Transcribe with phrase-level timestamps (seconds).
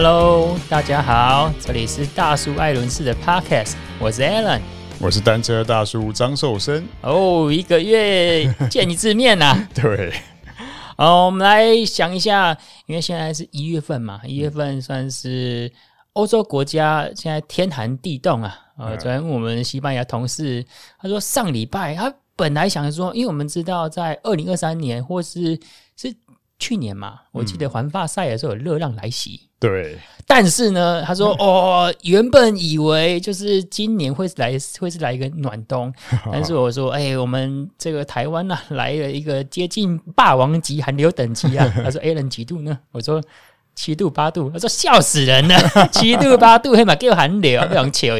[0.00, 4.60] Hello，大家好，这里是大叔艾伦式的 Podcast，我是 Alan，
[5.00, 6.86] 我是单车大叔张寿生。
[7.00, 9.68] 哦，oh, 一个月 见一次面呐、啊。
[9.74, 10.14] 对，
[10.96, 15.68] 好，我们来想一下，因为现在是一月份嘛，一月份算是
[16.12, 18.56] 欧洲国家现在天寒地冻啊。
[18.78, 20.64] 呃，昨天我们西班牙同事
[21.00, 25.58] 他说，上礼拜他本来想说，因为我们知道在二零二三年或是
[25.96, 26.14] 是
[26.60, 29.47] 去年嘛，我记得环法赛的时候有热浪来袭。
[29.60, 35.92] 对，但是呢，他说哦，原本以为就是今年会来会是来一个暖冬，
[36.30, 41.66] 但是我说，哎、欸，我们这个台湾呐、啊，来了一个接近霸王级寒流等级啊。
[41.82, 42.78] 他说，Alan 几度呢？
[42.92, 43.20] 我说
[43.74, 44.48] 七度八度。
[44.50, 45.56] 他说笑死人了，
[45.90, 48.14] 七度八度，黑马给我寒流，非常巧。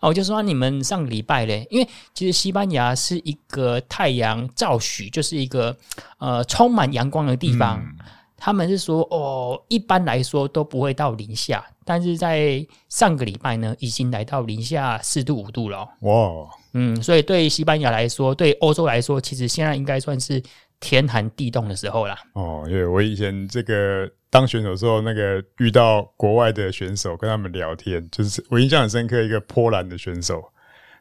[0.00, 5.74] 啊，我就说你们上礼拜嘞，因为其实西班牙是一个太阳照许，就是一个
[6.18, 7.80] 呃充满阳光的地方。
[7.82, 7.96] 嗯
[8.36, 15.88] 他们是说，哦，一般来说都不会到零下，但是在上个礼拜呢，已经来到零下四度五度了。
[16.00, 20.42] 哇，嗯，所以对西班牙来说，对欧洲来说，其实现在应该算是
[20.80, 22.16] 天寒地冻的时候啦。
[22.34, 30.44] 哦，因为我以前这个当选手的时候，那个遇到国外的选手跟他们聊天，就是我印象很深刻，一个波兰的选手，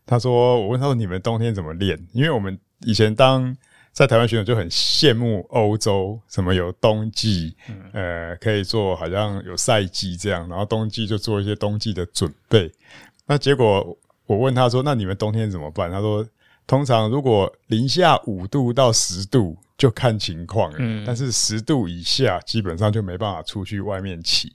[0.06, 2.00] 他说，我问他说，你们冬天怎么练？
[2.14, 3.54] 因为我们以前当
[3.96, 7.56] 在台湾选手就很羡慕欧洲，什么有冬季，
[7.94, 12.70] 呃，可以做好像有赛季这样，然后冬季就做一些冬季的准备。
[13.26, 16.28] 那结果我问他说：“那你们冬天怎么办？”他说
[16.68, 24.52] ：“通常如果零下五度到十度就看情况了，嗯，但是十度以下基本上就没办法出去外面骑。”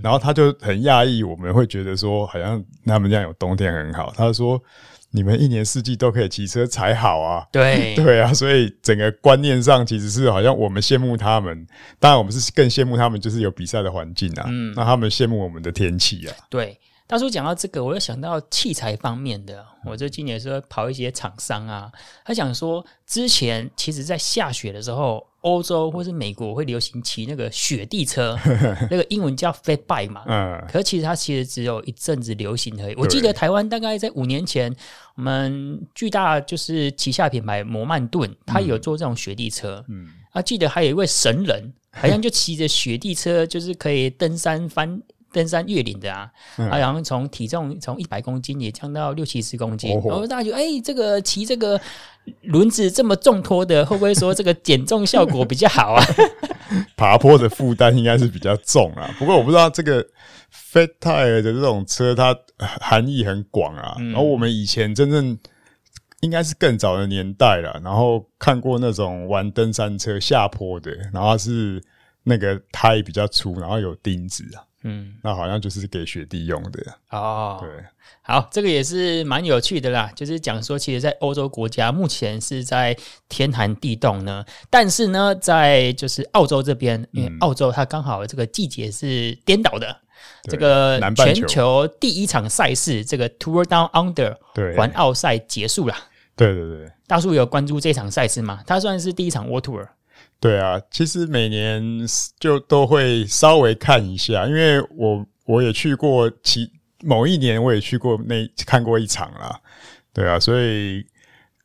[0.00, 4.14] 然后他就很讶异，我们会觉得说好像他们这样有冬天很好。
[4.16, 4.62] 他说。
[5.14, 7.46] 你们一年四季都可以骑车才好啊！
[7.52, 11.64] 对 对啊，所以整个观念上其实是好像我们羡慕他们，
[12.00, 14.44] 当然我们是更羡慕他们，就是有比赛的环境啊。
[14.48, 16.34] 嗯，那他们羡慕我们的天气啊。
[16.50, 16.76] 对，
[17.06, 19.64] 大叔讲到这个，我又想到器材方面的。
[19.84, 21.92] 我最近也是跑一些厂商啊，
[22.24, 25.26] 他想说，之前其实在下雪的时候。
[25.44, 28.34] 欧洲或是美国会流行骑那个雪地车，
[28.90, 30.24] 那个英文叫 fat bike 嘛。
[30.26, 30.58] 嗯。
[30.66, 32.94] 可是其实它其实只有一阵子流行而已。
[32.94, 34.74] 我记得台湾大概在五年前，
[35.16, 39.84] 我们巨大就是旗下品牌摩曼顿，它有做这种雪地车。
[39.90, 40.08] 嗯。
[40.32, 44.98] 啊，记得还有一位神人，好像就骑着雪地车，就是可以登山翻。
[45.34, 51.78] 登山越岭的啊，嗯、啊，然后从体重从一百公斤也降到六七十公斤，哦、然后大家觉得，哎、欸，这个骑这个
[52.42, 56.04] 轮子这么重拖的，会不会说这个减重效果比较好啊？
[56.96, 60.02] 爬坡的负担应该是比较重啊，不过我不知道这个
[60.72, 62.36] Fat Tire 的这种车，它
[62.80, 63.96] 含义很广啊。
[63.98, 65.36] 嗯、然后我们以前真正
[66.20, 71.82] 应该是更早的年代了，然后看过那种玩登山车下坡的，然后是
[72.22, 74.64] 那个胎比较粗，然后有钉子啊。
[74.84, 76.80] 嗯，那好像就是给雪地用的
[77.10, 77.58] 哦。
[77.60, 77.70] 对，
[78.20, 80.12] 好，这个也是蛮有趣的啦。
[80.14, 82.94] 就是讲说，其实，在欧洲国家目前是在
[83.28, 89.88] 天寒地冻呢，但是呢，在就是澳洲这边，因为澳洲它刚好这个季节是颠倒的。
[89.90, 94.36] 嗯、这个全球第一场赛事，这个 Tour Down Under
[94.76, 95.94] 环澳赛结束了。
[96.36, 98.62] 对对对，大叔有关注这场赛事吗？
[98.66, 99.88] 它算是第一场 World Tour。
[100.40, 101.82] 对啊，其实每年
[102.38, 106.70] 就都会稍微看一下，因为我我也去过其
[107.02, 109.58] 某一年我也去过那看过一场啦，
[110.12, 111.06] 对啊，所以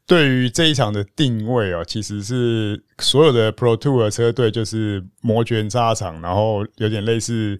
[0.05, 7.59] 对于这一场的定位哦，其实是所有的 Pro Tour 车队就是摩拳擦掌，然后有点类似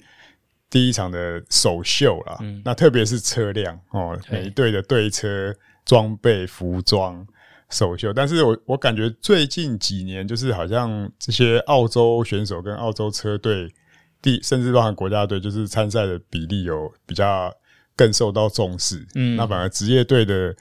[0.69, 2.37] 第一场的首秀啦。
[2.39, 5.53] 嗯，那特别是车辆哦，每一队的队车
[5.83, 7.27] 装备服装。
[7.69, 13.71] 首秀，但是我我感觉最近几年，就是好像这些澳洲选手跟澳洲车队，
[14.21, 17.53] 第甚至包含国家队，就是参赛的比例有比较
[17.95, 19.05] 更受到重视。
[19.15, 20.55] 嗯，那反而职业队的，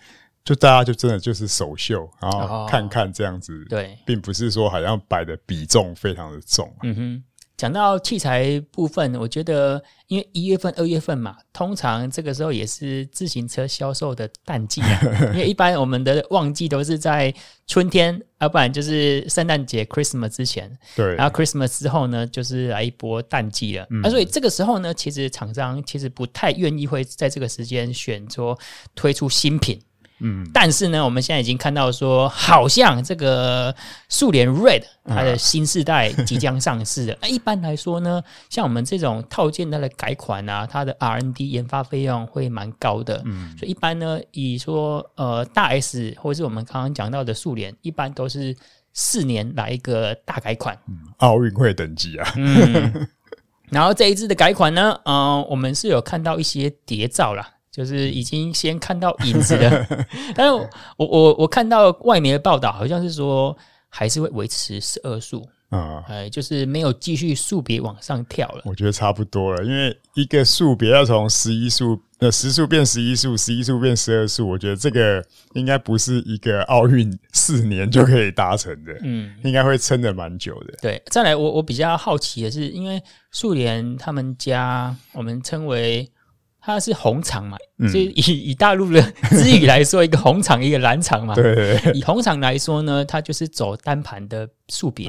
[0.45, 6.73] 就大家就真的就是首秀，然后看看这样子，哦、对，并不是说好像摆的比重非常的重。
[6.83, 7.25] 嗯哼。
[7.59, 15.01] 讲到器材部分，我觉得因为一月份、二月份嘛，通常这个时候也是自行车销售的淡季啊。
[15.35, 17.35] 因为一般我们的旺季都是在
[17.67, 20.71] 春天，要不然就是圣诞节 （Christmas） 之前。
[20.95, 21.17] 对。
[21.17, 23.85] 然后 Christmas 之后呢，就是来一波淡季了。
[23.91, 24.07] 嗯。
[24.07, 28.57] 啊，所以这个时候呢，其实厂商其实不太愿意会在这个时间选说
[28.95, 29.83] 推出新品。
[30.21, 33.75] 嗯，但是呢，我们现在已经看到说，好像这个
[34.09, 37.17] 速联 Red 它的新世代即将上市了。
[37.23, 43.23] 那、啊、一般来说呢，像我们这种套件它的改款啊，它的 R&D 研发费用会蛮高的。
[43.25, 48.57] 嗯，所以一般呢，以说呃大 S 或是我们刚刚讲到的速联，一般都是
[48.93, 50.77] 四年来一个大改款。
[51.19, 52.33] 奥运会等级啊。
[52.37, 53.07] 嗯
[53.71, 57.47] 然后这一次的改款呢，嗯、呃，我们是有看到一些谍照啦，
[57.79, 59.87] 就是已经先看到影子了。
[60.35, 60.53] 但是
[60.97, 63.57] 我我我看到外媒的报道，好像是说
[63.89, 65.49] 还是会维持十二速。
[65.69, 68.63] 啊，哎、嗯，就是没有继续速别往上跳了。
[68.65, 75.23] 我觉得差不多了，因为一个速别要从十一速呃十速变十一速，十一速变十二速，我觉得这个
[75.53, 78.97] 应该不是一个奥运四年就可以达成的。
[79.05, 80.75] 嗯，应该会撑的蛮久的。
[80.81, 82.99] 对，再来我我比较好奇的是，因为
[83.31, 86.11] 速联他们家我们称为。
[86.75, 89.01] 它是红场嘛，嗯、所以以大陆的
[89.31, 91.33] 资语来说，一个红场，一个蓝场嘛。
[91.37, 91.81] 对。
[91.95, 95.09] 以红场来说呢，它就是走单盘的竖别。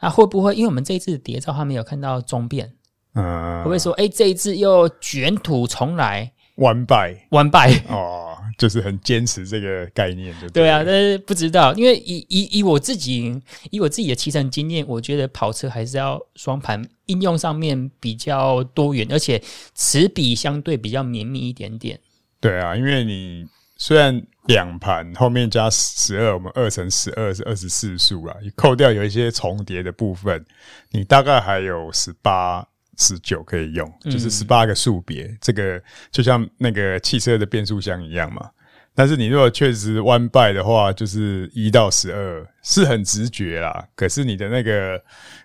[0.00, 2.72] 那、嗯、会不会因为我们这一次谍照，他没有看到中变？
[3.14, 3.58] 嗯。
[3.58, 8.37] 会不会说，哎、欸，这一次又卷土重来，One by One by 哦。
[8.56, 13.40] 就是很坚持这个概念，对，对啊，但是不知道，因为以以以我自己
[13.70, 19.42] 以我自己的骑乘经验，我觉得跑车还是要双盘，应用上面比较多元，而且
[19.74, 21.98] 齿比相对比较绵密一点点。
[22.40, 23.46] 对啊，因为你
[23.76, 30.44] 虽然两盘后面加十二，我们二乘十二是二十四速啊，你扣掉有一些重叠的部分，
[30.90, 32.66] 你大概还有十八。
[32.98, 35.80] 十九可以用，就是十八个速别，嗯、这个
[36.10, 38.50] 就像那个汽车的变速箱一样嘛。
[38.94, 43.86] 但是你如果确实 one by 的话，就是一到十二是很直觉啦。
[43.94, 44.98] 可是你的那个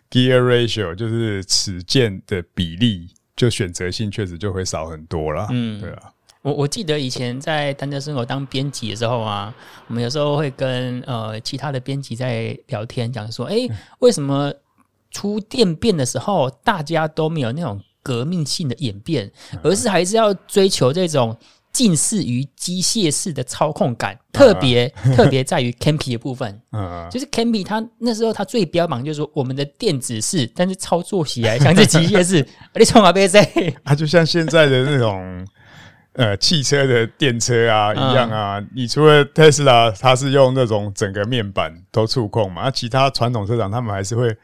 [0.10, 5.48] gear ratio 就是齿键的比例，就选择性确实就会少很多啦。
[5.52, 6.12] 嗯，对啊。
[6.42, 9.54] 我我记得以前在单车生活当编辑的时候啊，
[9.88, 14.52] 我们有时候会跟呃其他的编辑在聊天，讲说，哎、欸，为什么？
[15.14, 19.32] 出电变的时候，大家都没有那种革命性的演变，
[19.62, 21.38] 而是还是要追求这种
[21.72, 24.20] 近似于机械式的操控感。
[24.34, 26.60] 特别 特别在于 Campy 的部分，
[27.12, 32.46] 就是 Campy 它那时候它最标榜就是说我们的电子式，但是操作起来像是机械式。
[32.76, 33.48] 你从哪边在？
[33.86, 35.48] 它 就像现在的那种
[36.14, 38.60] 呃汽车的电车啊一样啊。
[38.76, 44.36] 你除了 Tesla，它是用那种整个面板都触控嘛，啊其他传统车厂他们还是会。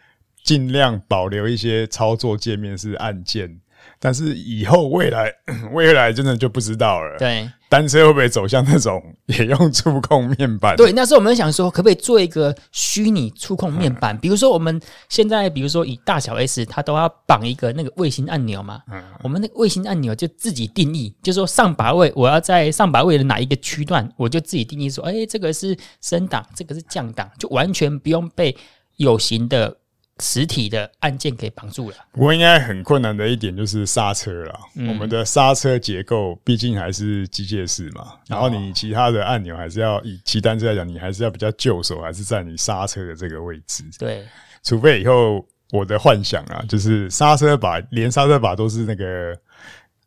[0.43, 3.59] 尽量保留一些操作界面是按键，
[3.99, 5.31] 但是以后未来
[5.73, 7.17] 未来真的就不知道了。
[7.19, 10.75] 对，单车会不会走向那种也用触控面板？
[10.75, 14.15] 对，那时候我们想说，可不可以做一个虚拟触控面板？
[14.15, 18.81] 嗯、比如说我们现在，比如说以大小 S，它都要绑一个那个卫星按钮嘛。
[18.91, 28.55] 嗯，我们那个卫星按钮就自己定义，就说上把位，我要在上把位的哪一个区段，我就自己定义说，哎、欸，这个是升档，这个是降档，就完全不用被
[28.97, 29.77] 有形的。
[30.19, 34.59] 实体的按键给绑住了，不过应该很困难的一点就是刹车了。
[34.75, 43.83] 嗯、我们的刹车结构毕竟还是机械式嘛，然后你其他的按钮还是要以骑单车来讲，你还是要比较就手，还是在你刹车的这个位置。
[43.97, 44.25] 对，
[44.63, 49.33] 除非以后我的幻想啊，就是刹车把连刹车把都是那个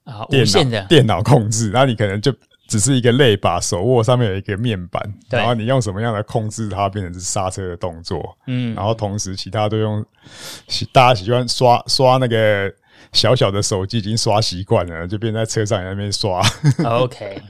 [0.05, 2.33] 啊无线的电脑控制，那你可能就。
[2.73, 8.35] 只是一个类把，手握上面有一个面板，然后你用什么样的控制它，变成是刹车的动作。
[8.47, 10.03] 嗯，然后同时其他都用，
[10.91, 12.73] 大家喜欢刷刷那个
[13.13, 16.41] 小小的手机，已经刷习惯了，就变在车上那边刷。
[16.83, 17.43] OK，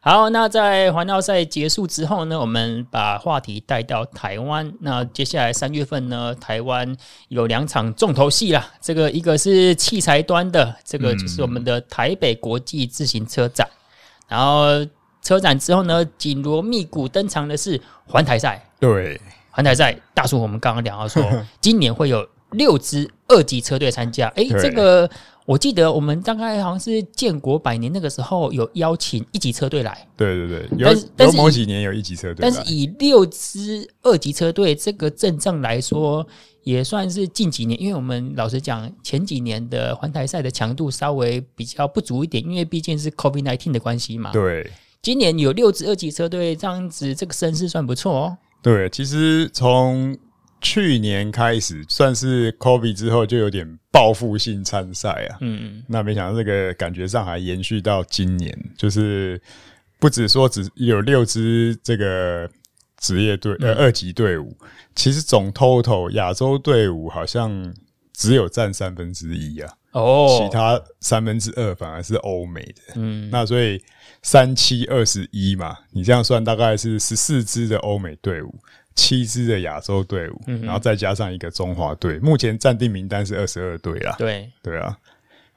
[0.00, 4.72] 好，那在环绕赛结束之后呢，我们把话题带到台湾。
[4.80, 6.96] 那接下来三月份呢，台湾
[7.28, 8.68] 有两场重头戏啦。
[8.80, 13.64] 这个一个是器材端的，这个就是我们的台北国际自行车展。
[14.30, 14.66] 然后
[15.20, 18.64] 车展之后呢，紧锣密鼓登场的是环台赛。
[18.78, 19.20] 对，
[19.50, 21.22] 环台赛，大叔，我们刚刚聊到说，
[21.60, 24.28] 今年会有六支二级车队参加。
[24.36, 25.10] 哎，这个
[25.50, 30.06] 我记得我们大概好像是建国百年那个时候有邀请一级车队来。
[30.16, 36.24] 对对对，有有某几年有一级车队，但是以六支二级车队这个阵仗来说。
[36.62, 44.30] 也算是近几年，因为我们老实讲，前几年的环台赛的强度稍微比较不足一点，因为毕竟是 COVID nineteen 的关系嘛。
[44.30, 48.36] 对，今年有六支二级车队，这样子这个声势算不错哦。
[48.60, 50.14] 对，其实从
[50.60, 55.38] 去年开始，算是 COVID 之后就有点报复性参赛啊。
[55.40, 59.40] 嗯，那没想到这个感觉上还延续到今年，就是
[59.98, 62.50] 不止说只有六支这个。
[63.02, 64.54] 职业队呃二级队伍，
[64.94, 67.74] 其实总 total 亚洲队伍好像
[68.12, 73.82] 只有占三分之一啊，哦，其他三分之二反而是欧美的，嗯，那所以
[74.20, 78.54] 三七二十一嘛，你这样算大概是十四支的欧美队伍，
[78.94, 84.96] 七支的亚洲队伍，嗯、然后再加上一个中华队，目前暂定名单是二十二队啦，对对啊，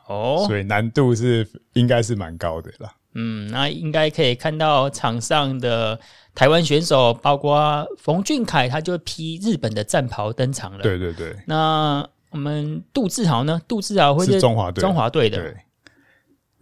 [0.07, 5.99] 哦，所以难度是应该是蛮高的啦，嗯，那应该可以看到场上的。
[6.35, 10.81] 台湾选手包括冯俊凯，他就披日本的战袍登场了。
[10.81, 11.35] 对对对。
[11.45, 13.61] 那我们杜志豪呢？
[13.67, 15.53] 杜志豪会是中华队，中华队的。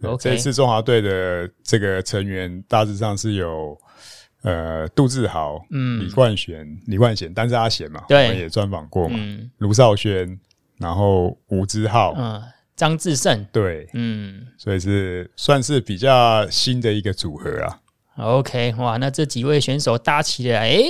[0.02, 3.74] ，OK，这次中华队的这个成员大致上是有
[4.42, 9.18] 呃杜志豪、嗯李冠贤、李冠贤，但是阿贤嘛，对，我们也专访过嘛，
[9.58, 10.38] 卢、嗯、少轩，
[10.78, 12.42] 然后吴之浩，嗯，
[12.76, 17.78] 张志胜，对，嗯，所以是算是比较新的一个组合啊。
[18.16, 20.82] OK，哇，那这几位选手搭起来，哎，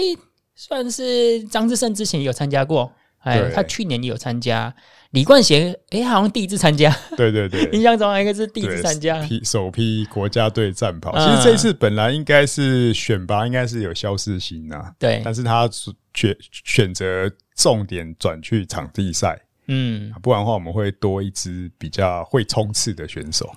[0.55, 2.93] 算是张志胜之前有参加过。
[3.23, 4.75] 哎，他去年也有参加，
[5.11, 6.95] 李冠贤，哎，好像第一次参加。
[7.17, 11.13] 对对对， 印象中应该是第一次参加，批首批国家队战袍。
[11.17, 15.69] 其实这次本来应该是选拔，应该是有肖世新呐，对，但是他
[16.15, 23.49] 选选择重点转去场地赛，嗯，不然的话我们会多一支比较会冲刺的选手。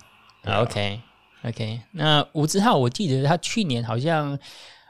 [0.45, 1.01] OK
[1.43, 4.37] OK，那吴志浩，我记得他去年好像。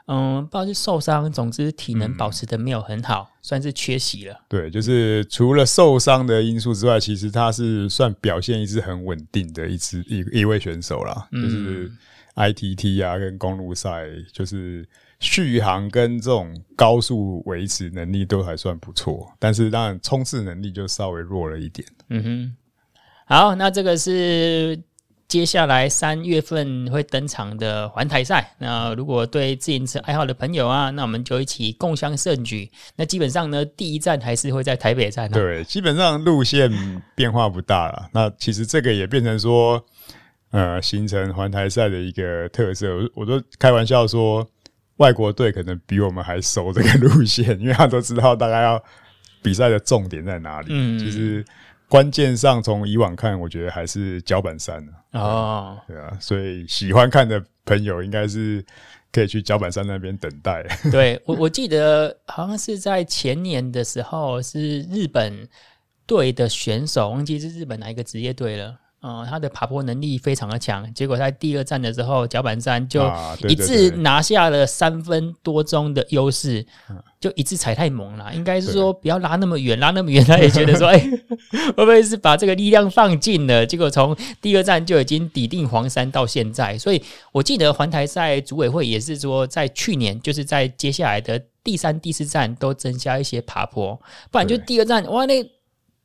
[0.06, 4.40] 嗯，不知道是受伤，总之体能保持的没有很好，嗯，算是缺席了。
[4.48, 11.42] 对，就是除了受伤的因素之外，其实他是算表现一直很稳定的一支一一位选手啦，嗯。
[11.42, 11.92] 就是
[12.36, 14.86] ITT 啊，跟公路赛，就是
[15.18, 21.88] 续航跟这种高速维持能力都还算不错，但是当然冲刺能力就稍微弱了一点。
[22.10, 22.56] 嗯哼，
[23.26, 24.78] 好，那这个是。
[25.28, 32.70] 接下来三月份会登场的环台赛，那如果对自行车爱好的朋友啊，那我们就一起共襄盛举。
[32.94, 35.28] 那基本上呢，第一站还是会在台北站。
[35.32, 36.70] 对，基本上路线
[37.16, 38.08] 变化不大了。
[38.12, 39.84] 那其实这个也变成说，
[40.52, 42.94] 呃，形成环台赛的一个特色。
[42.96, 44.48] 我我都开玩笑说，
[44.98, 48.80] 外国队可能比我们还熟这个路线，因为他都知道大概要
[49.42, 50.68] 比赛的重点在哪里。
[50.70, 51.44] 嗯，其实。
[51.88, 58.64] 关键上，从以往看，我觉得还是脚本山哦，对啊，所以喜欢看的朋友，应该是
[59.12, 60.64] 可以去脚本山那边等待。
[60.90, 65.48] 对我，我记得好像是在前年的时候，是日本
[66.06, 68.78] 队的选手，忘记是日本哪一个职业队了。
[69.06, 73.08] 嗯，他的爬坡能力非常的强，结果在第二站的时候，脚板山就
[73.48, 76.66] 一次拿下了三分多钟的优势，
[77.20, 81.10] 就一次踩太猛了，应该是说不要拉那么远，拉那么远，他也觉得说， 哎、欸，
[81.76, 83.64] 会不会是把这个力量放尽了？
[83.64, 93.94] 结果从第二站就已经抵定黄山到现在，所以我记得环台赛组委会也是说，在去年就是在接下来的第三、第四站都增加一些爬坡，
[94.32, 95.55] 不然就第二站哇那。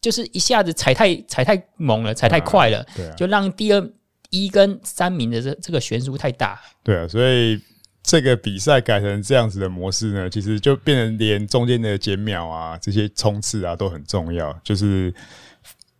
[0.02, 3.90] 就是一下子踩太踩太猛了，踩太快了，对啊，就让第二
[4.32, 6.60] 一跟三名的这这个悬殊太大。
[6.84, 7.62] 对啊，所以
[8.02, 15.14] 这个比赛改成这样子的模式呢，其实就变成连中间的减秒啊，这些冲刺啊都很重要，就是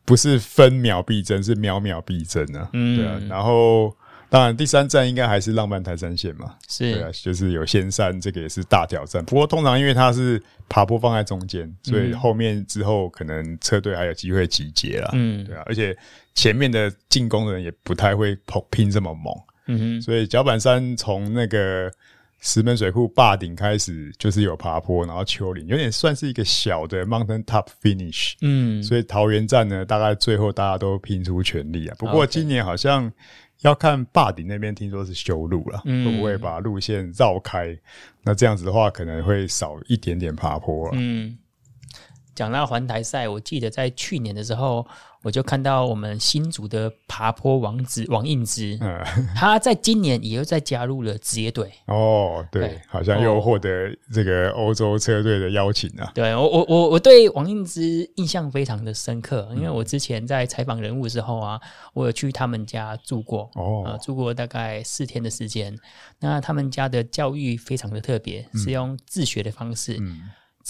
[0.04, 2.70] 不是分秒必争，是秒秒必争啊。
[2.74, 3.96] 嗯，对啊，然后。
[4.32, 9.22] 当然，第三站应该还是浪漫台山线嘛，是，对啊，就是有仙山，这个也是大挑战。
[9.26, 15.10] 不过通常因为它是爬坡放在中间，所以后面之后可能车队还有机会集结啦。
[15.12, 15.94] 嗯，对啊，而且
[16.34, 19.36] 前面的进攻的人也不太会拼拼这么猛。
[19.68, 21.92] 嗯哼，所以脚板山从那个
[22.40, 28.36] 石门水库坝顶开始就是有爬坡，然后丘陵有点算是一个小的 mountain top finish。
[28.40, 31.96] 嗯，所以桃园站呢，大概最后大家都拼出全力啊。
[32.00, 33.12] 不过今年好像。
[33.62, 37.78] 要看坝顶那边，听说是修路了，嗯，会不会把路线绕开？
[38.24, 40.92] 那这样子的话，可能会少一点点爬坡了。
[40.96, 41.38] 嗯，
[42.36, 44.86] 讲到环台赛，我记得在去年的时候。
[45.24, 49.00] 我就看到我们新组的爬坡王子王映之，嗯，
[49.36, 51.72] 他在今年也又再加入了职业队。
[51.86, 56.12] 哦，对，好像又获得这个欧洲车队的邀请啊。
[56.16, 61.60] 对，我我我我对王映之印象非常的深刻，因为我之前在采访人物的时候啊，
[61.94, 65.78] 我有去他们家住过，哦，呃，住过大概四天的时间。
[66.20, 69.98] 那他们家的教育非常的特别，是用自学的方式。
[70.00, 70.22] 嗯。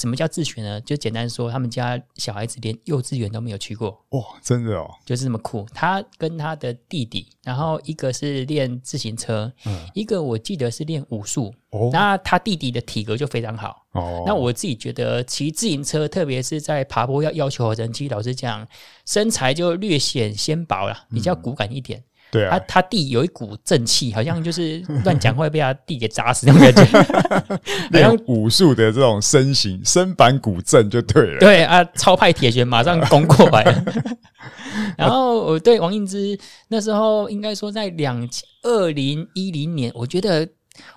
[0.01, 0.81] 什么叫自学呢？
[0.81, 4.03] 就简单说，他们家小孩子连幼稚园都没有去过。
[4.09, 5.63] 哇，真的哦，就是这么酷。
[5.75, 11.53] 他跟他的弟弟，然后一个是练自行车，嗯，一个我记得是练武术。
[11.69, 13.85] 哦，那他弟弟的体格就非常好。
[13.91, 18.67] 哦，那我自己觉得骑自行车，特别是在爬坡要要求人机，老实讲，
[19.05, 21.99] 身材就略显纤薄了，比较骨感一点。
[21.99, 26.85] 嗯对啊，他他弟有一股正气，好像就是乱讲话会被他弟给砸死那种感觉。
[27.91, 31.39] 好像武术的这种身形，身板骨正就对了。
[31.39, 33.83] 对啊，超派铁拳马上攻过来了。
[34.97, 36.37] 然后我对王映之
[36.69, 38.27] 那时候应该说在两
[38.63, 40.47] 二零一零年，我觉得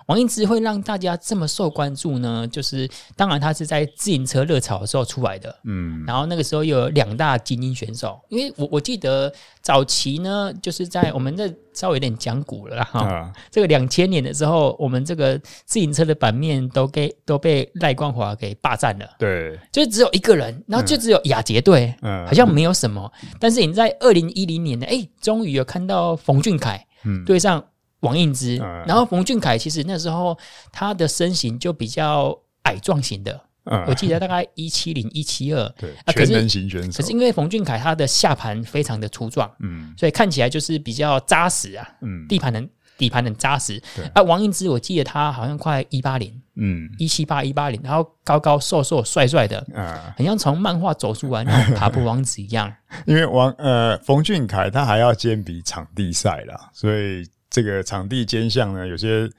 [0.07, 2.47] 王一之会让大家这么受关注呢？
[2.47, 27.63] 就是当然他是在自行车热潮的时候出来的，嗯，然后那个时候有两大精英选手，因为我我记得早期呢，就是在我们这稍微有点讲古了哈，啊、这个两千年的时候，我们这个自行车的版面都给都被赖冠华给霸占了，对，就只有一个人，然后就只有亚捷队，嗯，好像没有什么，嗯、但是你在二零一零年呢，哎，终于有看到冯俊凯，嗯，对上。
[28.01, 30.37] 王映之，然后冯俊凯其实那时候
[30.71, 37.01] 他的身形就比较矮壮型的，嗯、我记得大概一七零一七二，对，全能型选手。
[37.01, 43.81] 可是因为冯俊凯他的下盘非常的粗壮，嗯，所以看起来就是比较扎实啊，嗯，地盘能底盘很扎实。
[44.13, 52.71] 啊，王映之我记得他好像快一八零，嗯，一七八一八零，然后高高瘦瘦帅帅的，啊，很像从漫画走出来那种 爬坡王子一样。
[53.05, 57.27] 因为王呃冯俊凯他还要兼比场地赛啦，所以。
[57.55, 59.29] 这个场地间项呢，有些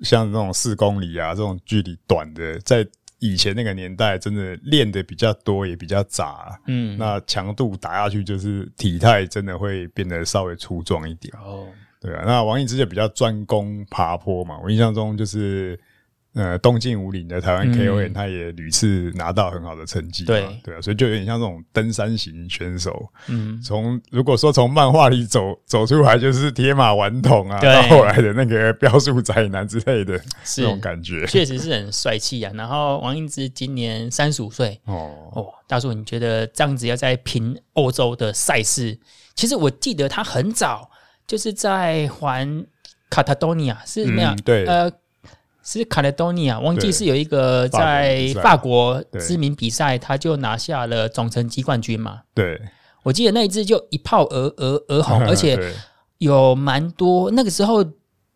[0.00, 2.86] 像那种四公里啊，这种距离短的，在
[3.18, 6.58] 以前那个年代，真的练的比较多，也比较杂。
[6.68, 11.30] 嗯，那强度打下去，就是体态真的会变得稍微粗壮一点。
[11.36, 11.66] 哦，
[12.00, 12.22] 对啊。
[12.24, 15.78] 那王毅之就比较专攻爬坡嘛，我印象中就是。
[16.36, 23.10] 呃，东进五岭的台湾 KOM，他也屡次拿到很好的成绩，对对啊，所以就有点像这种登山型选手。
[23.28, 32.52] 嗯，从如果说从漫画里走 走出来，就是铁马顽童啊，对到后来的那个标速宅男之类的这种感觉，确实是很帅气啊。
[32.54, 38.98] 然后王英之今年三十五岁哦哦，大叔，你觉得这样子要在拼欧洲的赛事？
[39.34, 40.90] 其实我记得他很早
[41.26, 42.66] 就是在环
[43.08, 44.36] 卡塔多尼亚是怎么样？
[44.44, 44.92] 对，呃。
[45.66, 52.20] 是卡雷多尼亚，忘记是有一个在法国知名比赛，他就拿下了总成绩冠军嘛。
[52.32, 52.58] 对，
[53.02, 55.58] 我记得那一次就一炮而而而红， 而且
[56.18, 57.84] 有蛮多那个时候。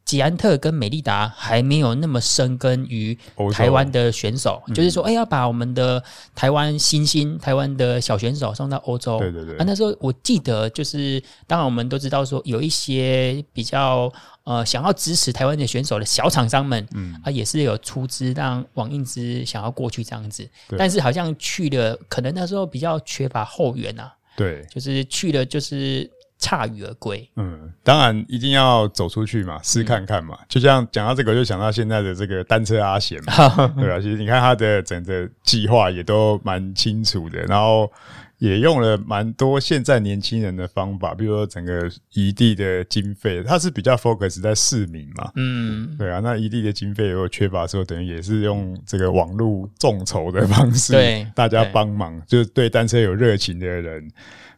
[0.03, 3.17] 捷安特跟美利达还没有那么深耕于
[3.53, 6.03] 台湾的选手，洲就是说，哎、欸，要把我们的
[6.35, 9.21] 台湾新星、台湾的小选手送到欧洲。
[9.21, 9.57] 对对对。
[9.57, 14.13] 啊，那时候我记得，就是当然我们都知道说，有一些比较
[14.51, 20.49] 呃想要支持台湾的选手的小厂商们，嗯啊，也是有出资让王映之想要过去这样子。
[20.77, 24.13] 但是好像去了，可能那时候比较缺乏后援啊。
[24.37, 24.67] 对。
[24.71, 26.11] 就是去了，就是。
[26.41, 27.31] 鎩羽而归。
[27.37, 30.35] 嗯，当然一定要走出去嘛，试看看嘛。
[30.41, 33.35] 嗯、就像讲到这个，就想到现在的这个单车阿贤嘛，
[33.77, 34.01] 对吧？
[34.01, 37.93] 其实你看他的整个计划也都蛮清楚的，然后
[38.41, 46.21] 也用了蛮多现在年轻人的方法，比如说整个移地的经费，它是比较 focus 在市民嘛，嗯，对啊。
[46.21, 54.11] 那移地的经费如果缺乏的时候，等于也是用这个网络众筹的方式，对，大家帮忙，就是对单车有热情的人。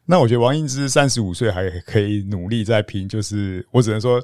[0.05, 4.23] 那我觉得王英之三十五岁还可以努力再拼，就是我只能说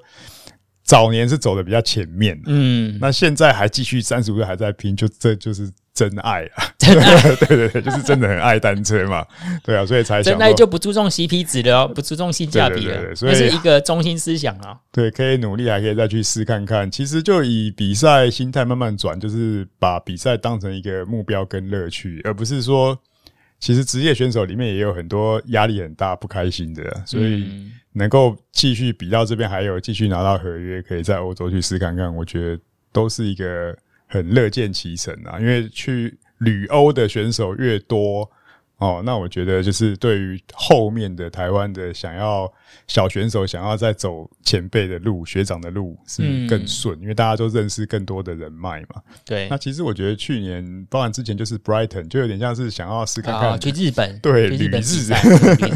[0.89, 6.65] 早年是走的比较前面，嗯，那现在还继续三十五岁还在拼，就这就是真爱啊！
[6.79, 9.23] 真爱， 对对对，就是真的很爱单车嘛，
[9.63, 14.79] 对啊，所以才想真爱就不注重 CP 值了，不注重性价比了，所以是一个中心思想啊。
[14.91, 16.91] 对，可以努力，还可以再去试看看。
[16.91, 22.99] 其实就以比赛心态慢慢转，就是把比赛当成一个目标跟乐趣，而不是说。
[23.59, 32.61] 其实职业选手里面也有很多压力很大、不开心的，所以能够继续比到这边，还有继续拿到合约，可以在欧洲去试看看，我觉得
[32.93, 35.39] 都是一个很乐见其成啊。
[35.39, 38.31] 因为去旅欧的选手越多。
[38.79, 42.49] 哦，那我觉得就是对于后面的台湾的想要
[42.87, 49.03] 小选手想要再走前辈的路、学长的路是更顺，嗯、因为大家都认识更多的人脉嘛。
[49.25, 49.49] 对。
[49.51, 54.79] 那其实我觉得去年，包含之前就是 Brighton，就有点像是想要试看看、哦、去日本，对，旅日，旅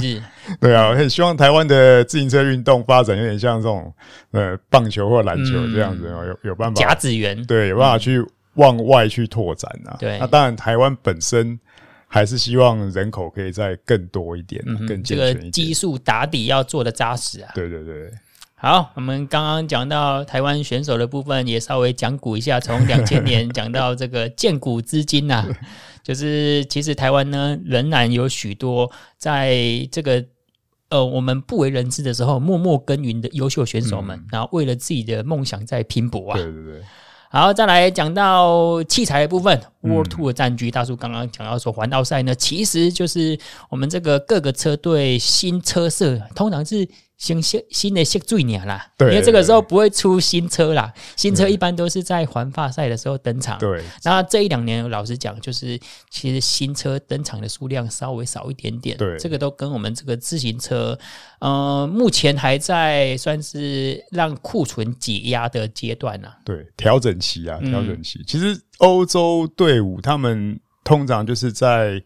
[0.01, 0.23] 日。
[0.61, 3.93] 对啊，我很希望台湾的自行车运动发展有点像这种
[4.31, 9.97] 呃棒球或篮球这样子，嗯、有有办法甲子园，对，有办法去往外去拓展啊。
[9.99, 10.21] 对。
[10.21, 11.59] 那当然，台湾本身。
[12.13, 15.05] 还是希望人口可以再更多一点，更健全一点。
[15.05, 17.51] 这个基数打底要做的扎实啊！
[17.55, 18.11] 对对对。
[18.55, 25.49] 好，我们刚刚讲到台湾选手的部分，也稍微讲古一下，从两千年 讲到这个建古至今呐、啊，
[26.05, 30.23] 就是其实台湾呢仍然有许多在这个
[30.91, 36.37] 呃我们不为人知的时候默默耕耘的优秀选手们，嗯、然后为了自己的梦想在拼搏啊！
[36.37, 36.83] 对对对。
[37.35, 43.39] 好，再来讲到器材的部分，World Tour 的战局，大叔刚刚讲到说环澳赛呢，其实就是
[43.71, 46.87] 我们这个各个车队新车色，通常是
[47.23, 53.57] 新新新的新最年啦，对，因为这个时候不会出新车啦，新车一般都是在环法赛的时候登场。
[53.61, 55.79] 对，那这一两年老实讲，就是
[56.11, 58.97] 其实新车登场的数量稍微少一点点。
[58.97, 60.99] 对，这个都跟我们这个自行车，
[61.39, 66.39] 呃，目前还在算是让库存解压的阶段呢、啊。
[66.45, 68.19] 对，调整期啊，调整期。
[68.19, 72.03] 嗯、其实欧洲队伍他们通常就是在。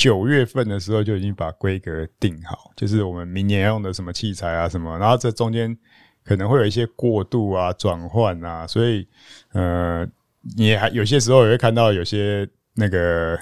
[0.00, 5.76] 九月份的时候就已经把规格定好，就是我们明年要用的什么器材啊什么，然后这中间
[6.24, 9.06] 可能会有一些过渡啊、转换啊，所以
[9.52, 10.08] 呃，
[10.56, 13.38] 你还有些时候也会看到有些那个，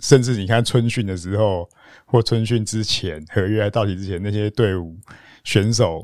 [0.00, 1.70] 甚至你看春训的时候
[2.06, 4.98] 或春训之前合约到期之前，那些队伍
[5.44, 6.02] 选手。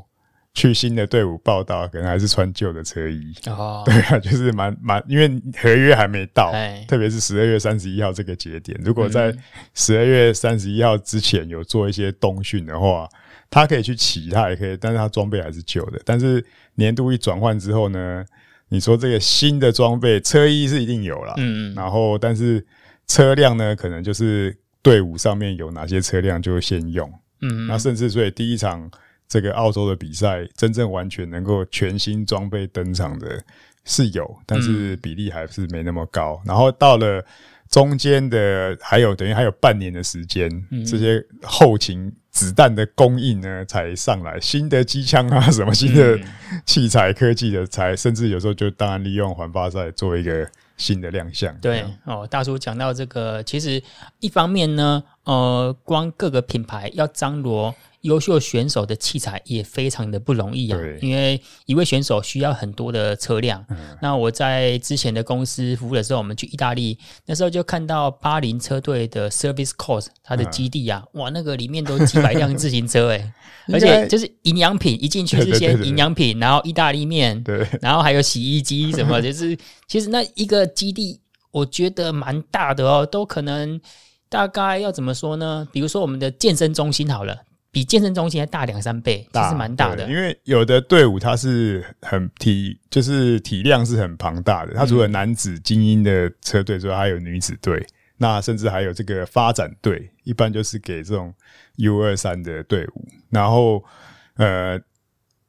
[0.56, 3.34] 去新的队伍报到，可能还是穿旧的车衣。
[3.46, 6.50] 哦， 对啊，就是蛮蛮，因为合约还没到，
[6.88, 9.36] 特别是十二月三十一号这个节点，如果在
[9.74, 13.06] 十二月三十一号之前有做一些冬训的话，
[13.50, 16.00] 他可以去骑，他也可以，但是他装备还是旧的。
[16.06, 16.42] 但是
[16.76, 18.24] 年度一转换之后呢，
[18.70, 22.64] 你说这个新的装备，车衣是一定有啦，嗯，然后但是
[23.06, 28.90] 车辆呢，可能就是队伍上面有哪些车辆就先用，嗯，那甚至所以第一场。
[29.28, 33.42] 这个澳洲的比赛，真正完全能够全新装备登场的
[33.84, 36.40] 是有，但是比例还是没那么高。
[36.44, 37.24] 然后到了
[37.68, 40.48] 中间的，还有等于还有半年的时间，
[40.86, 46.16] 这些后勤子弹的供应呢才上来，新的机枪啊，什么新的
[46.64, 51.52] 器材科技的才，甚至有时候就当然利用环发赛做一个新的亮相。
[51.58, 53.82] 对哦，大叔讲到这个，其实
[54.20, 57.74] 一方面呢，呃，光各个品牌要张罗。
[58.06, 63.64] 优秀选手的器材也非常的不容易啊，因为一位选手需要很多的车辆。
[64.00, 73.32] 那我在之前的公司服务的时候，我们去意大利，那时候就看到巴林车队的 Service Course，它的基地啊， 哇，那个里面都几百辆自行车诶，
[73.72, 79.56] 而且就是营养品一进去是些营养品，然后意大利面，对， 然后还有洗衣机什么，就是
[79.88, 83.80] 其实那一个基地我觉得蛮大的哦，都可能
[84.28, 85.66] 大概要怎么说呢？
[85.72, 87.36] 比如说我们的健身中心好了。
[87.76, 90.08] 比健身中心还大两三倍，其实蛮大的。
[90.08, 94.72] 因为有的队伍它是很体，就是体量是很庞大的。
[94.72, 97.86] 它除了男子精英的车队之外，还有女子队，
[98.16, 101.34] 那甚至还有这个发展队，一般就是给这种
[101.74, 103.06] U 二三的队伍。
[103.28, 103.84] 然后，
[104.36, 104.80] 呃，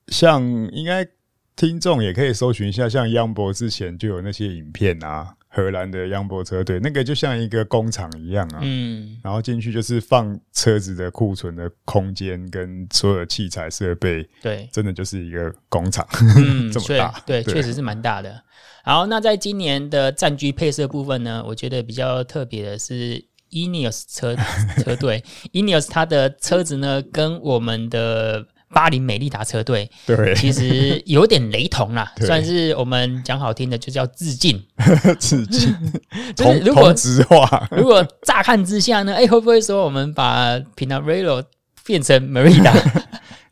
[0.10, 1.08] 像应该
[1.56, 5.34] 听众也可以搜寻一下，像央博之前就有那些影片啊。
[5.50, 16.08] 荷兰的央博车队，那个就像一个工厂一样啊，嗯，然后进去就是放车子的库存的空间跟所有的器材设备，对，真的就是一个工厂，
[16.38, 18.44] 嗯， 这么大，对，确实是蛮大的。
[18.84, 24.36] 好，那在今年的战车配色部分呢，我觉得比较特别的是 Ineos 车
[24.84, 28.46] 车队， Ineos 它的车子呢跟我们的。
[28.74, 34.62] 巴黎美利达车队，对，其实有点雷同 啦，算是我们讲好听的，就叫致敬，
[35.20, 35.74] 致敬。
[36.36, 41.44] 就是如果直话，如果乍看之下呢，哎、欸，会不会说我们把 Pinarello
[41.86, 42.74] 变成美利达？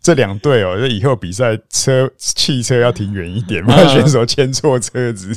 [0.01, 5.35] 这两队哦，就以后比赛车汽车要停远一点，怕选手牵错车子。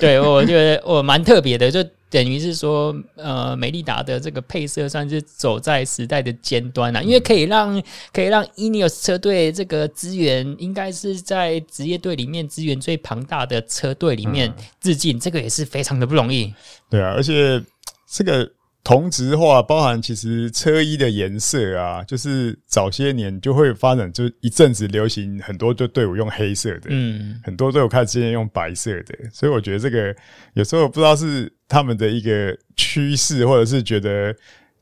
[0.00, 1.84] 对，我觉得我蛮特别的，就。
[2.10, 16.52] 等于是说，呃，美利达的这个配色算是走在时代的尖端啊，因为可以让可以让 Ineos 车队这个资源，应该是在职业队里面资源最庞大的车队里面致敬，嗯，这个也是非常的不容易。
[16.88, 17.62] 对啊，而且
[18.10, 18.50] 这个。
[18.88, 30.16] 同质化包含其实车衣的颜色啊，就是早些年就会发展，就一阵子流行很多就队伍用黑色的，嗯，很多队伍开始之前用白色的，所以我觉得这个
[30.54, 34.34] 有时候不知道是他们的一个趋势，或者是觉得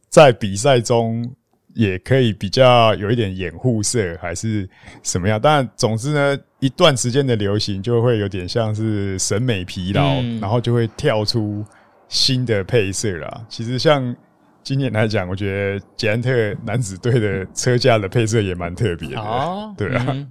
[0.09, 1.29] 在比赛中
[1.75, 4.69] 也可以比较有一点掩护色，还是
[5.03, 5.41] 什么样。
[5.43, 11.65] 但总之呢，一段时间的流行就会有点像是审美疲劳，嗯，然后就会跳出。
[12.09, 14.15] 新的配色啦，其实像
[14.63, 16.31] 今年来讲，我觉得捷安特
[16.65, 19.21] 男子队的车架的配色也蛮特别的。
[19.21, 20.31] 哦， 对啊、嗯。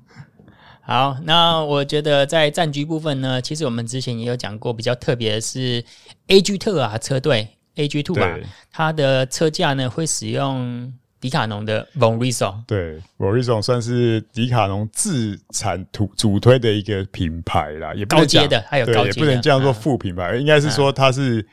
[0.82, 5.84] 好，那我觉得在战局部分呢，其实我们之前也有讲过，比较特别的是
[6.28, 8.38] AG 特啊车队 AG Two 吧，
[8.72, 10.94] 它的车架呢会使用。
[11.26, 21.44] 迪卡侬的 Von Risson 对 Von Risson 算是迪卡侬自产主主推的一个品牌啦，也不高阶的，还有高阶的，也不能这样说副品牌，啊、应该是说它是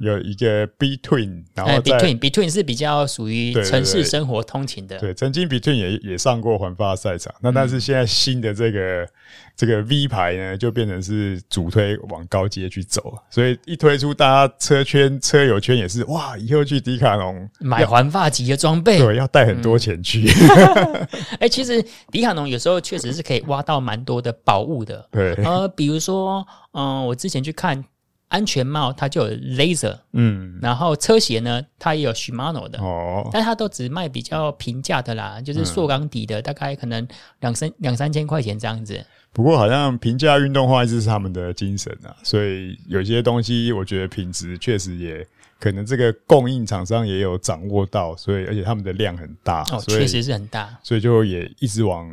[0.00, 4.96] 有一个 Between，然后、哎、Between Between 是比较属于城市生活通勤的。
[4.98, 9.08] 对，对，对，曾经 Between 也也上过环法赛场，那但是现在新的这个、嗯、
[9.56, 20.28] 这个 V 牌呢，就变成是主推往高阶去走，所以一推出，大家车圈车友圈也是哇，以后去迪卡侬买环法级的装备，对，要带很多钱去。
[20.30, 21.08] 哎、嗯
[21.40, 27.84] 欸，其实迪卡侬有时候确实是可以挖到蛮多的宝物的，对，呃，比如说，嗯、呃，我之前去看。
[28.28, 37.06] 安全帽它就有 laser，嗯，然后车鞋呢，它也有 Shimano 的，哦，但它都只卖比较平价的啦，就是塑钢底的，嗯、大概可能
[37.40, 39.04] 两三两三千块钱这样子。
[39.32, 45.26] 不过好像平价运动化一直是他们的精神啊，所以有些东西我觉得品质确实也
[45.58, 52.08] 可能这个供应厂商也有掌握到，所以而且他们的量很大，哦，确实是很大，所以就也一直往。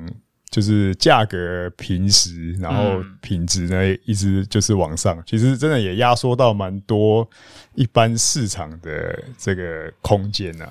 [0.56, 7.30] 就是价格平实，然后品质呢、嗯、一直就是往上，其实真的也压缩到蛮多
[7.74, 10.66] 一般市场的这个空间呢。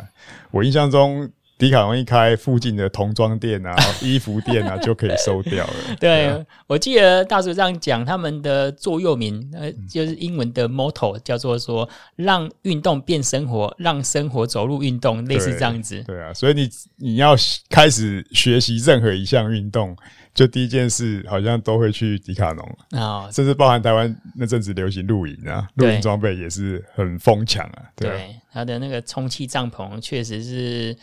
[0.50, 1.30] 我印象中。
[1.56, 5.74] 迪卡侬一开，附近的童装店啊、 衣服店啊，就可以收掉了。
[6.00, 16.02] 对，啊、我记得大叔这样讲，他们的座右铭，呃，就是英文的 motto，叫做说“让运动变生活，让生活走入运动”，类似这样子。
[16.02, 17.36] 对啊，所以你你要
[17.70, 19.96] 开始学习任何一项运动，
[20.34, 27.82] 就第一件事好像都会去迪卡侬啊，哦、甚至包含台湾那阵子流行露营啊，露营装备也是很疯抢啊。
[27.94, 30.96] 对，啊对，他的那个充气帐篷确实是。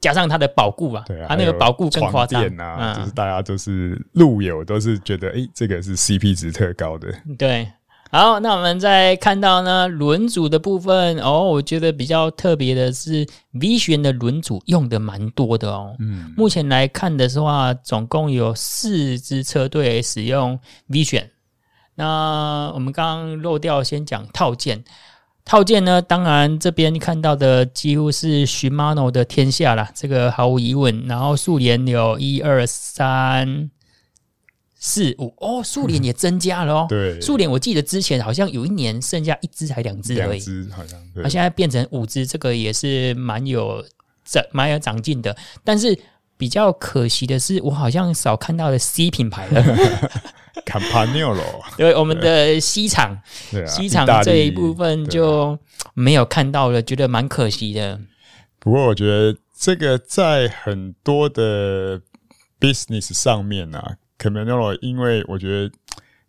[0.00, 7.12] 加上它的保固啊，对啊，它那个保固更夸张啊，就是大家都是路友都是觉得，哎、欸，这个是 CP 值特高的。
[7.36, 7.70] 对，
[8.10, 15.94] 好，那我们再看到呢，轮组的部分哦，我觉得比较特别的是 Vision 的轮组用的蛮多的哦。
[15.98, 20.58] 嗯，目前来看的话，总共有四支车队使用
[20.88, 21.26] Vision。
[21.94, 24.82] 那我们刚刚漏掉先讲套件。
[25.44, 31.06] 套件呢，当然这边看到的几乎是 Shimano 的天下啦，这个毫无疑问。
[31.06, 33.70] 然后速联有一二三
[34.78, 36.86] 四五哦，速联也增加了哦。
[36.88, 41.00] 对，速联我记得之前好像有一年剩下一只还两只而已，两只好像。
[41.22, 43.84] 它现在变成五只，这个也是蛮有
[44.24, 45.36] 长蛮有长进的。
[45.64, 45.98] 但是
[46.40, 49.62] 比较可惜的是，我好像少看到了 C 品牌了。
[50.64, 53.18] Campagnolo，对，我们的西厂，
[53.66, 55.58] 西厂这一部分就
[55.92, 58.00] 没有看到了，觉得蛮可惜的。
[58.58, 62.00] 不过我觉得这个在很多的
[62.58, 65.70] business 上面啊，Campagnolo，因为我觉得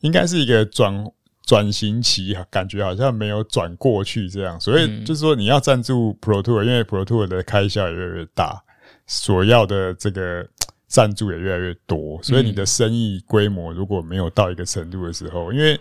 [0.01, 1.05] 应该是一个转
[1.45, 8.63] 转型期，感觉好像没有转过去这样，所以就是说你要赞助 Pro Tour，因为 Pro Tour 的开销也越来越大，
[9.11, 10.47] 所要的这个。
[10.93, 15.79] 赞助也越来越多，所以你的生意规模如果没有到一个程度的时候，嗯、因为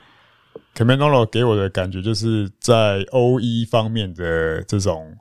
[0.72, 5.12] Campagnolo 给我的感觉就是在 OE 方面的这种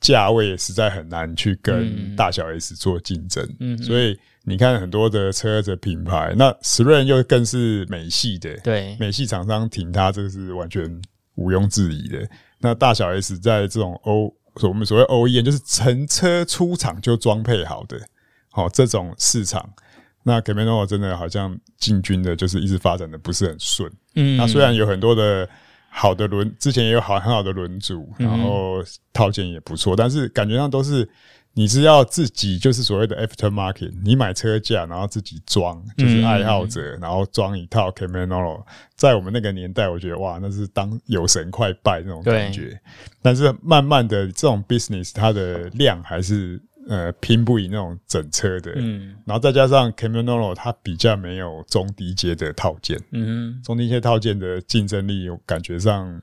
[0.00, 10.90] 价位实在很难去跟大小 S 做竞争，嗯，所以你看很多的车子品牌，那 SRAM 又更是美系的，对，美系厂商挺它，这个是完全
[11.34, 12.26] 毋庸置疑的。
[12.60, 18.00] 那大小 S 在这种 O，我们所谓 OEM 就是乘车出厂就装配好的。
[18.50, 19.68] 好、哦，这种市场，
[20.22, 23.90] 那 Campagnolo 真的好像进军的，就是一直发展的不是很顺。
[24.14, 25.48] 嗯，那虽然有很多的
[25.88, 31.08] 好的轮，之前也有好很好的轮组，然后套件也不错，但是感觉上都是
[31.54, 38.62] 你是要自己，就是所谓的 aftermarket，你买车架，然后自己装，就是爱好者，然后装一套 Campagnolo，
[38.94, 42.78] 在我们那个年代，我觉得哇，那是当有神快拜那种感觉。
[43.22, 46.60] 但是慢慢的，这种 business 它的量还是。
[46.86, 56.20] 呃，拼不赢那种整车的，嗯，然后再加上 Campagnolo 它比较没有中低阶的套件，嗯，中低阶套件的竞争力，我感觉上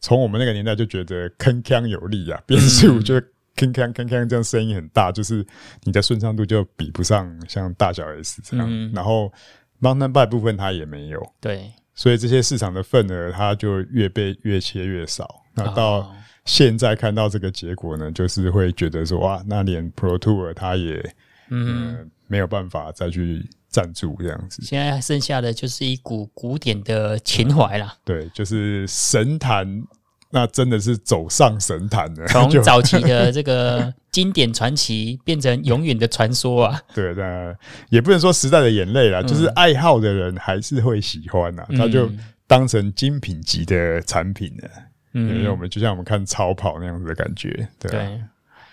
[0.00, 3.22] 从我们那个年代就觉得铿锵有力啊，变速就
[3.60, 5.46] 铿锵铿锵这样声音很大，就是
[5.84, 9.30] 你的顺畅度就比不上像大小 S 这样，嗯、然后
[9.80, 15.98] Mountain Bike 部分它也没有，对，所以这些市场的份额它就越被越切越少，那到。
[15.98, 20.98] 哦现在看到这个结果呢，就是会觉得说哇，那连 Pro Tour 它也
[21.50, 24.62] 嗯、呃、没有办法再去赞助这样子。
[24.62, 27.94] 现在剩下的就是一股古典的情怀啦。
[28.04, 29.68] 对，就是神坛，
[30.30, 32.26] 那真的是走上神坛了。
[32.28, 36.80] 从早期的这个 经典传奇变成永远的传说啊。
[36.94, 37.54] 对，那
[37.88, 42.10] 也不能说时代的眼泪啦，就是爱好的人还是会喜欢呐，他就
[42.46, 44.68] 当成精品级的产品了。
[45.14, 48.20] 嗯，因为我们就像我们看超跑那样子的感觉，对，啊、对。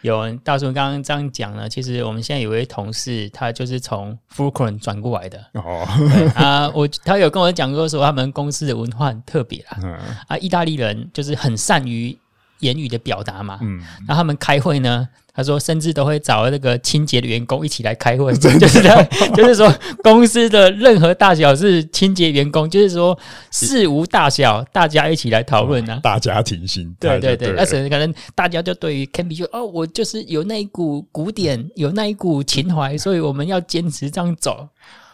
[0.01, 5.43] 有大叔刚刚这样讲呢，其实我们现在有一位同事，他就是从 Fulcrum 转过来的。
[5.53, 5.87] 哦，
[6.35, 9.79] 啊，我他有跟我讲过说，他们公司的文化很特别啦。
[9.83, 9.93] 嗯、
[10.27, 12.17] 啊，意大利人就是很善于
[12.59, 13.59] 言语的表达嘛。
[13.61, 23.17] 嗯，然后他们开会呢，他说甚至都会找那个清洁的员工一起来开会， 就是这样，就是说公司的任何大小是清洁员工，就是说
[23.51, 25.99] 事无大小，大家一起来讨论啊。
[26.01, 34.67] 大家庭心态，对对对，那可能可能大家就对于 Cambie 就哦，我就是有那一股古典，有那一股情怀，所以我们要坚持这样走。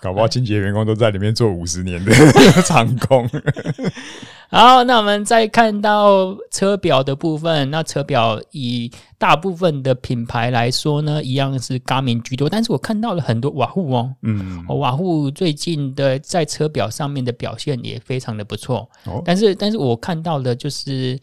[0.03, 2.11] 搞不好清洁员工都在里面做五十年的
[2.67, 3.25] 长工。
[4.49, 7.71] 好，那我们再看到车表的部分。
[7.71, 12.49] 那车表以大部分的品牌来说呢，一样是 Garmin 居多。
[12.49, 18.89] 但是我看到了很多瓦户哦，嗯，瓦户最近的在车表上面的表现也非常的不错。
[19.05, 21.17] 哦，但是，但是我看到的就是，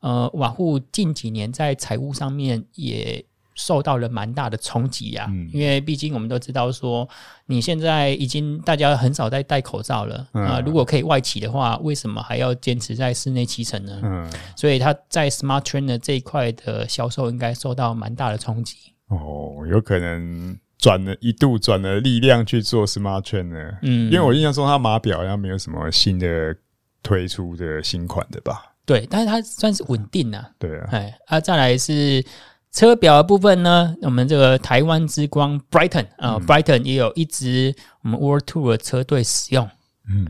[0.00, 3.24] 呃，瓦户近几年在财务上面也。
[3.54, 7.08] 受到了蛮大的冲击呀，因为毕竟我们都知道说，
[7.46, 10.60] 你现在已经大家很少在戴口罩了啊。
[10.66, 14.00] 如果可以外企的话，为什么还要坚持在室内骑乘呢？
[14.02, 18.76] 嗯，所以他在 Smart Trainer 这一块的销售应该受到蛮大的冲击。
[19.06, 23.78] 哦，有可能转了一度转了力量去做 Smart Trainer。
[23.82, 26.56] 嗯，因为我印象中他码表好像没有什么新的
[27.04, 28.74] 推出的新款的吧？
[28.84, 30.50] 对，但是它算是稳定啊。
[30.58, 32.24] 对啊，哎，啊，再来是。
[32.74, 39.70] 车表的部分呢，我们这个台湾之光 Brighton 啊、呃嗯、，Brighton 也有一支我们 World Tour 的车队使用。
[40.10, 40.26] 嗯，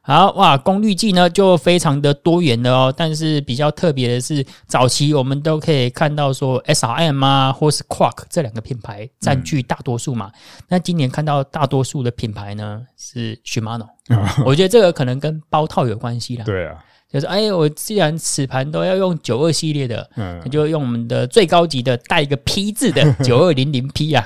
[0.00, 2.94] 好哇，功率计呢就非常的多元的哦。
[2.96, 10.30] 但是比较特别的是，早期我们都可以看到说 SRM 啊，或是 Quark 这两个品牌占据大多数嘛。
[10.68, 13.88] 那、嗯、今年看到大多数的品牌呢是 Shimano，
[14.46, 16.44] 我觉得这个可能跟包套有关系啦。
[16.44, 16.84] 对啊。
[17.12, 24.24] 就是哎，我既然此盘都要用九二系列的，嗯，就用我们的最高级的带一个 P 字的 九二零零 P 啊，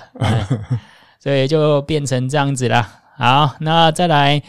[1.18, 3.00] 所以就变成这样子啦。
[3.16, 4.42] 好，那再来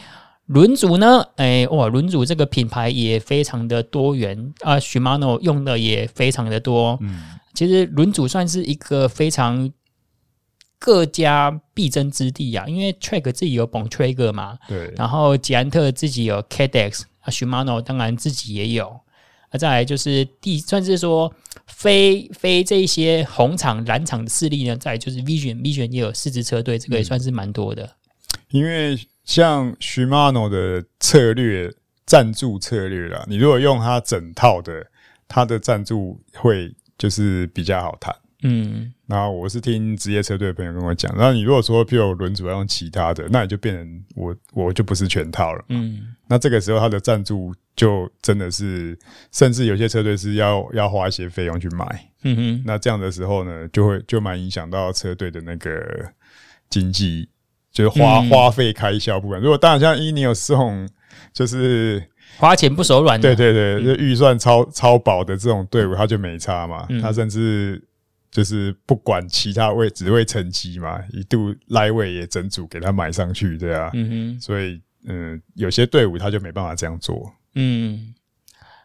[0.46, 1.24] 轮组呢？
[1.36, 6.98] 哎，哇，轮组这个品牌也非常的多元啊，Shimano 用的也非常的多。
[7.00, 7.22] 嗯，
[7.54, 9.70] 其实轮组算是一个非常
[10.78, 17.02] 各家必争之地啊，因为 Trek 自己有 Bontrager 嘛，对，然后捷安特自己有 Cadex。
[17.20, 18.86] 啊，Shimano 当然自己也有，
[19.48, 21.34] 啊，再来就是第算是说
[21.66, 27.96] 非非这一些红厂蓝厂的势力呢，再来就是 Vision，Vision 也有四支车队，这个也算是蛮多的。
[28.50, 31.68] 因为像 Shimano 的策略
[32.04, 34.86] 赞助策略啦，你如果用它整套的，
[35.26, 38.14] 它的赞助会就是比较好谈。
[38.44, 45.64] 嗯，然后我是听职业车队的朋友跟我讲，然后你如果说譬如轮组要用其他的，那你就变成我我就不是全套了。
[45.68, 48.98] 嗯，那这个时候他的赞助就真的是，
[49.30, 51.86] 甚至有些车队是要要花一些费用去买。
[52.24, 55.80] 嗯哼，那这样的时候呢，就会就蛮影响到车队的那个
[56.68, 57.28] 经济，
[57.70, 59.40] 就是花、嗯、花费开销部分。
[59.40, 60.88] 如果当然像 Ineos 这种，
[61.32, 62.02] 就是
[62.38, 67.80] 花钱不手软，对对对，就预算超超薄的这种队伍，他就没差嘛，他甚至。
[68.36, 77.32] 就是不管其他位，只为成绩嘛，一度赖位也整组给他买上去，对啊，嗯哼，所以嗯，有些队伍他就没办法这样做。
[77.54, 78.12] 嗯，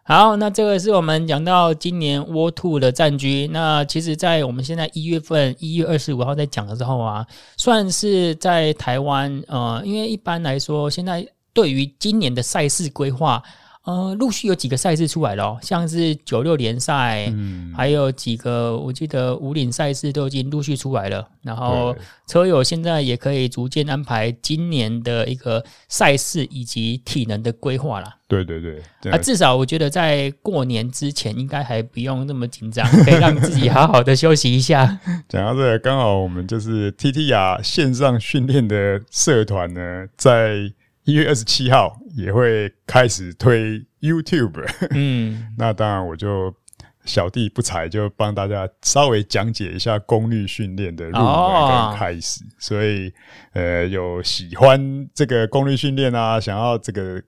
[0.03, 3.49] 好，那这个是我们讲到今年 World Tour 的战局。
[3.51, 13.43] 那其实，在我们现在一月份一月二十五号在讲的时候啊，算是在台湾，呃，因为一般来说，现在对于今年的赛事规划。
[13.83, 21.27] 呃，陆续有几个赛事出来了，像是九六联赛，嗯，还有几个我记得五岭赛事都已经陆续出来了。
[21.41, 21.95] 然后
[22.27, 28.07] 车友现在也可以逐渐安排今年的一个赛事以及体能的规划了。
[28.27, 34.99] 对对对，啊，至少我觉得在过年之前应该还不用那么紧张，可以让自己好好的休息一下。
[35.27, 40.71] 讲到这个，刚好我们就是 TTR 线上训练的社团呢，在。
[41.11, 46.55] 一月二十七号也会开始推 YouTube，嗯， 那当然我就
[47.03, 52.45] 小弟不才，就帮大家稍微讲解一下功率训练的入门跟开始。
[52.57, 53.11] 所以，
[53.51, 57.21] 呃，有喜欢这个功率训练啊，想要这个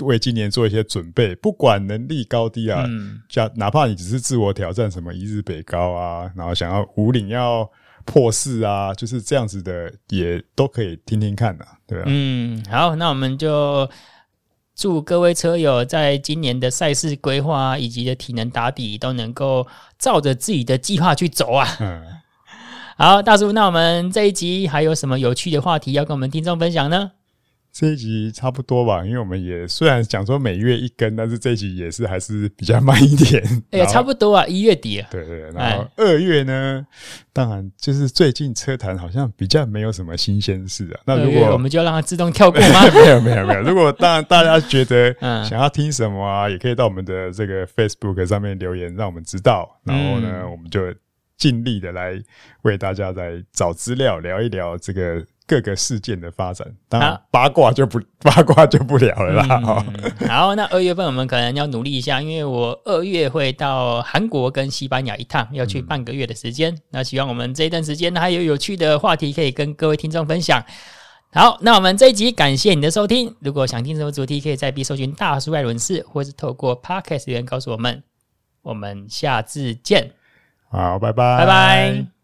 [0.00, 2.84] 为今年做一些准备，不管能力高低啊，
[3.28, 7.70] 像哪怕你只是自我挑战什么一日北高啊，然后想要五岭要。
[8.10, 12.04] 破四啊，就是这样子的，也都可以听听看的，对啊。
[12.06, 13.86] 嗯，好，那我们就
[14.74, 19.66] 祝各位车友在今年的赛事规划以及的体能打底都能够
[19.98, 21.68] 照着自己的计划去走啊。
[21.80, 22.02] 嗯，
[22.96, 27.12] 好，大叔，那我们这一集还有什么有趣的话题要跟我们听众分享呢？
[27.72, 33.40] 这一集差不多吧，因为我们也虽然讲说每月一更，但是这一集也是还是比较慢一点。
[33.70, 35.04] 哎、欸，差不多啊，一月底。
[35.10, 36.98] 对，对对，然后二月呢，哎、
[37.32, 41.00] 当然就是最近车坛好像比较没有什么新鲜事啊。
[41.04, 42.90] 那如果我们就让它自动跳过吗？
[42.92, 43.60] 没有没有没有。
[43.60, 45.14] 如果当然大家觉得
[45.48, 49.80] 想要听什么啊，也可以到我们的这个 Facebook 上面留言，让我们知道。
[49.84, 50.80] 然后呢，嗯、我们就
[51.36, 52.20] 尽力的来
[52.62, 55.24] 为大家来找资料，聊一聊这个。
[55.48, 59.60] 各个事件的发展，当然八卦就不 八卦就不聊了啦。
[60.20, 66.72] 嗯、好，那二月份我们可能要努力一下，因为我二月会到韩国跟西班牙一趟，要去半个月的时间。
[66.74, 70.62] 嗯、那希望我们这一段时间还有有趣的话题可以跟各位听众分享。
[71.32, 73.34] 好，那我们这一集感谢你的收听。
[73.40, 78.02] 如果想听什么主题，可以在 B 搜寻大叔爱轮事，或是透过 Podcast 留言告诉我们。
[78.62, 80.12] 我们下次见。
[80.70, 82.17] 好，拜拜，拜拜。